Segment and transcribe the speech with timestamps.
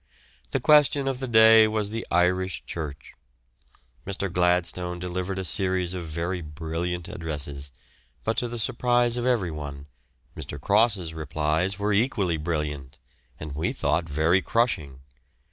[0.49, 3.13] The question of the day was the Irish church.
[4.03, 4.33] Mr.
[4.33, 7.71] Gladstone delivered a series of very brilliant addresses,
[8.23, 9.85] but to the surprise of everyone
[10.35, 10.59] Mr.
[10.59, 12.97] Cross's replies were equally brilliant,
[13.39, 15.01] and we thought very crushing.